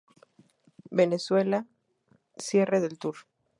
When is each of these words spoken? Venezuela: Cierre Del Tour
Venezuela: 0.89 1.67
Cierre 2.35 2.81
Del 2.81 2.97
Tour 2.97 3.17